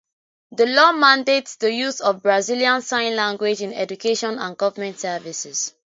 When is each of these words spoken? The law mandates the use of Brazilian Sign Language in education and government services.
The 0.53 0.65
law 0.65 0.93
mandates 0.93 1.57
the 1.57 1.71
use 1.71 1.99
of 2.01 2.23
Brazilian 2.23 2.81
Sign 2.81 3.15
Language 3.15 3.61
in 3.61 3.71
education 3.71 4.39
and 4.39 4.57
government 4.57 4.99
services. 4.99 5.75